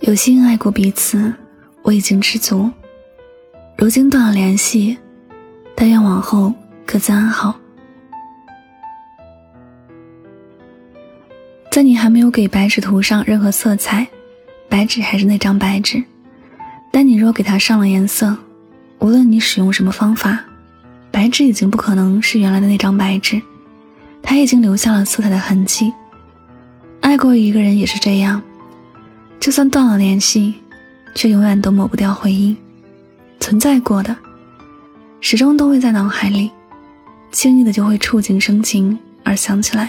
[0.00, 1.32] 有心爱过彼此，
[1.82, 2.70] 我已经知足。
[3.76, 4.96] 如今断了联系，
[5.74, 6.52] 但愿往后
[6.86, 7.54] 各自安好。
[11.70, 14.08] 在你还没有给白纸涂上任何色彩，
[14.70, 16.02] 白纸还是那张白纸。
[16.90, 18.34] 但你若给它上了颜色，
[19.00, 20.42] 无论你使用什么方法，
[21.10, 23.40] 白纸已经不可能是原来的那张白纸，
[24.22, 25.92] 它已经留下了色彩的痕迹。
[27.02, 28.42] 爱过一个人也是这样，
[29.40, 30.54] 就算断了联系，
[31.14, 32.54] 却永远都抹不掉回忆。
[33.40, 34.14] 存在过的，
[35.22, 36.50] 始终都会在脑海里，
[37.32, 39.88] 轻易的就会触景生情而想起来。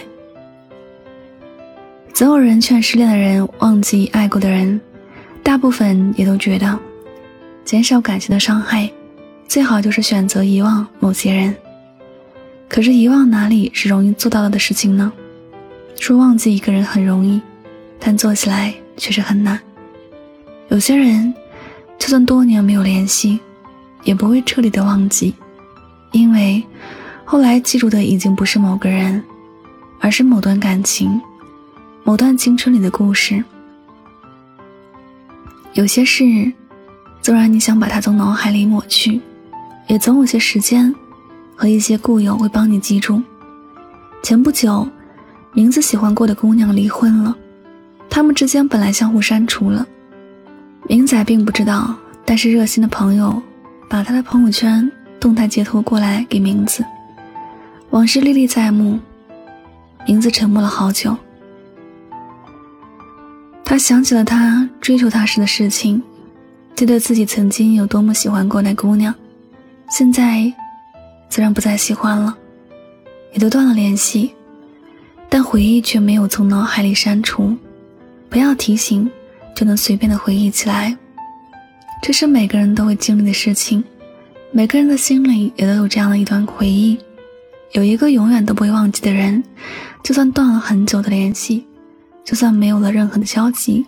[2.14, 4.80] 总有人劝失恋的人忘记爱过的人，
[5.44, 6.80] 大部分也都觉得。
[7.66, 8.90] 减少感情的伤害，
[9.48, 11.54] 最好就是选择遗忘某些人。
[12.70, 15.12] 可是遗忘哪里是容易做到的事情呢？
[16.00, 17.40] 说忘记一个人很容易，
[18.00, 19.60] 但做起来确实很难。
[20.70, 21.34] 有些人，
[21.98, 23.40] 就算多年没有联系，
[24.04, 25.34] 也不会彻底的忘记，
[26.12, 26.64] 因为
[27.26, 29.24] 后来记住的已经不是某个人，
[30.00, 31.20] 而是某段感情，
[32.04, 33.44] 某段青春里的故事。
[35.74, 36.54] 有些事。
[37.24, 39.22] 纵然你想把它从脑海里抹去，
[39.86, 40.92] 也总有些时间
[41.56, 43.22] 和一些故友会帮你记住。
[44.24, 44.88] 前不久，
[45.54, 47.38] 名字喜欢过的姑娘离婚了，
[48.12, 49.88] 他们之间本来相互删除了，
[50.88, 51.96] 明仔并不知道，
[52.26, 53.42] 但是热心的朋友
[53.90, 56.86] 把他的朋友圈动态截图过来给名字，
[57.92, 59.00] 往事历历在目。
[60.08, 61.16] 名字沉默了好久，
[63.64, 66.02] 他想起了他追求他时的事情。
[66.76, 69.14] 记得自己曾经有多么喜欢过那姑娘，
[69.92, 70.52] 现在
[71.30, 72.36] 自然不再喜欢了，
[73.32, 74.34] 也都断了联系，
[75.30, 77.56] 但回忆却没有从脑海里删除。
[78.32, 79.12] 不要提醒，
[79.54, 80.98] 就能随便的回忆起来。
[82.02, 83.84] 这是每个人都会经历的事情，
[84.52, 86.98] 每个人的心里也都有这样的一段回忆，
[87.74, 89.44] 有一个永远都不会忘记的人，
[90.02, 91.68] 就算断了很久的联系，
[92.24, 93.86] 就算没有了任何的交集，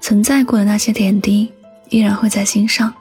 [0.00, 1.52] 存在过的那些点滴。
[1.90, 2.92] 依然会在心上。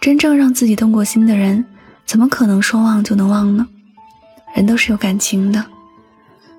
[0.00, 1.62] 真正让自己动过心的人，
[2.06, 3.66] 怎么可能说忘就能忘呢？
[4.54, 5.62] 人都是有感情的，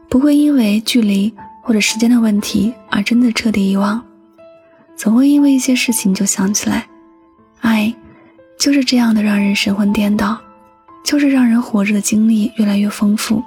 [0.10, 4.04] 不会因为距离或者时间的问题而真的彻底遗忘，
[4.98, 6.86] 总会因为一些事情就想起来。
[7.62, 7.92] 爱，
[8.60, 10.38] 就是这样的，让人神魂颠倒，
[11.06, 13.42] 就是让人活着的经历越来越丰富。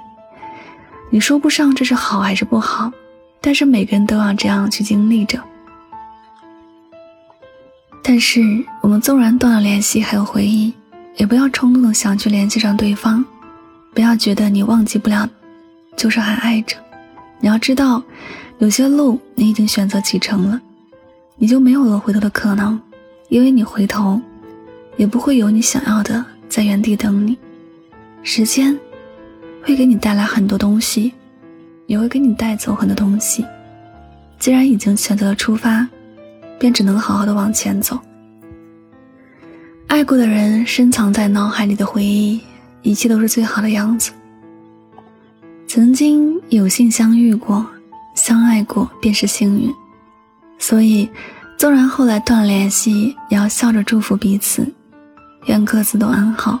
[1.11, 2.91] 你说不上这是好还是不好，
[3.39, 5.39] 但是每个人都要这样去经历着。
[8.03, 8.41] 但是，
[8.81, 10.73] 我们纵然断了联系，还有回忆，
[11.17, 13.23] 也不要冲动的想去联系上对方。
[13.93, 15.29] 不要觉得你忘记不了，
[15.95, 16.77] 就是还爱着。
[17.39, 18.01] 你要知道，
[18.59, 20.61] 有些路你已经选择启程了，
[21.35, 22.79] 你就没有了回头的可能，
[23.29, 24.21] 因为你回头，
[24.95, 27.37] 也不会有你想要的在原地等你。
[28.23, 28.77] 时间
[29.63, 31.13] 会给你带来很多东西，
[31.85, 33.45] 也会给你带走很多东西。
[34.39, 35.87] 既然已经选择了出发。
[36.59, 37.99] 便只能好好的往前走。
[39.85, 42.41] 爱过的人深藏在脑海里的回忆，
[42.81, 44.11] 一切都是最好的样子。
[45.67, 47.65] 曾经有幸相遇过，
[48.15, 49.69] 相爱过，便是幸运。
[50.57, 51.09] 所以，
[51.57, 54.65] 纵然后来断了联系，也要笑着祝福彼此，
[55.47, 56.57] 愿各自都安好。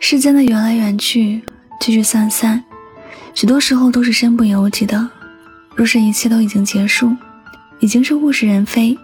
[0.00, 1.40] 世间的缘来缘去，
[1.80, 2.62] 聚聚散散，
[3.32, 5.08] 许多时候都是身不由己的。
[5.76, 7.14] 若是一切都已经结束，
[7.78, 8.98] 已经是物是人非，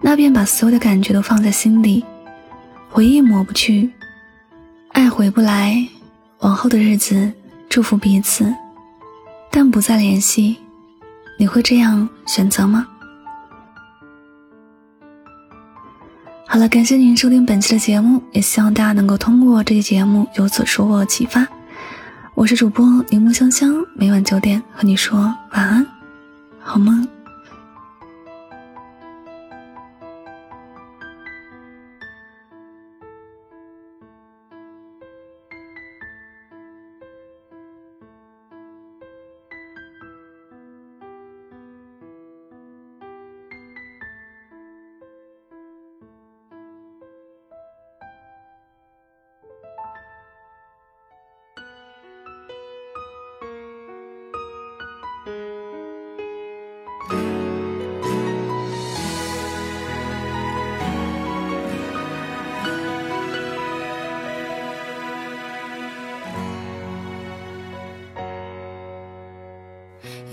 [0.00, 2.02] 那便把所有的感觉都放在心里，
[2.88, 3.90] 回忆抹不去，
[4.92, 5.86] 爱回不来，
[6.38, 7.30] 往后的日子
[7.68, 8.54] 祝福彼此，
[9.50, 10.58] 但不再联系，
[11.38, 12.86] 你会这样选择吗？
[16.48, 21.46] 好了，感谢您收听本期的节目，也希望大家能够通过这期节目有所收获启发。
[22.34, 25.18] 我是主播柠檬香香，每晚九点和你说
[25.52, 25.86] 晚安，
[26.60, 27.06] 好梦。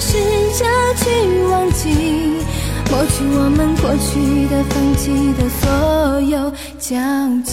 [0.00, 0.18] 试
[0.58, 0.64] 着
[0.96, 1.88] 去忘记，
[2.90, 6.96] 抹去我们过去的、放弃的所有交
[7.44, 7.52] 集。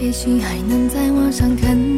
[0.00, 1.97] 也许还能在网上看。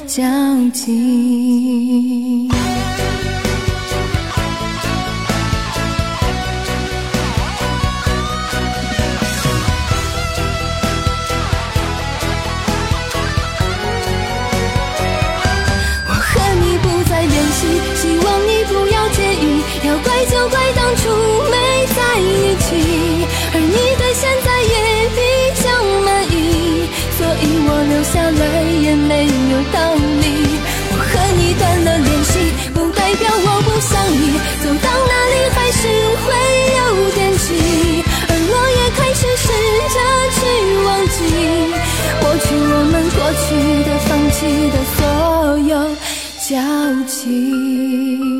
[0.13, 2.49] 交集。
[33.81, 35.87] 想你走到哪里还是
[36.21, 36.27] 会
[36.77, 36.79] 有
[37.11, 37.47] 惦记
[38.29, 39.47] 而我也开始试
[39.95, 39.97] 着
[40.37, 40.39] 去
[40.85, 41.17] 忘记
[42.21, 43.43] 抹去我们过去
[43.83, 44.39] 的放弃
[44.69, 44.99] 的所
[45.67, 45.73] 有
[46.47, 46.51] 交
[47.07, 48.30] 集。